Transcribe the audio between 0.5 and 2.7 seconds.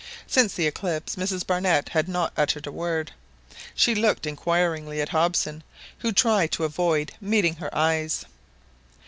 the eclipse Mrs Barnett had not uttered